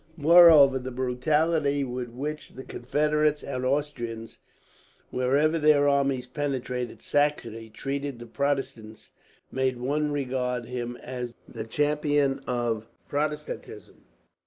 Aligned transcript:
Moreover, 0.17 0.79
the 0.79 0.89
brutality 0.89 1.83
with 1.83 2.09
which 2.09 2.53
the 2.55 2.63
Confederates 2.63 3.43
and 3.43 3.63
Austrians, 3.63 4.39
wherever 5.11 5.59
their 5.59 5.87
armies 5.87 6.25
penetrated 6.25 7.03
Saxony, 7.03 7.69
treated 7.69 8.17
the 8.17 8.25
Protestants, 8.25 9.11
made 9.51 9.77
one 9.77 10.11
regard 10.11 10.65
him 10.65 10.95
as 11.03 11.35
the 11.47 11.65
champion 11.65 12.39
of 12.47 12.87
Protestantism. 13.07 14.05